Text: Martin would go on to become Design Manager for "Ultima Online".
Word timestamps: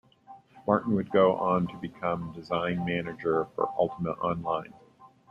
Martin 0.65 0.95
would 0.95 1.11
go 1.11 1.35
on 1.37 1.67
to 1.67 1.77
become 1.77 2.33
Design 2.33 2.83
Manager 2.83 3.45
for 3.53 3.69
"Ultima 3.77 4.13
Online". 4.13 4.73